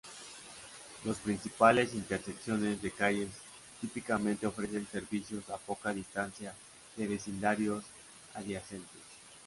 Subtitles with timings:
[1.05, 3.29] Las principales intersecciones de calles
[3.81, 6.55] típicamente ofrecen servicios a poca distancia
[6.97, 7.83] de vecindarios
[8.33, 8.99] adyacentes.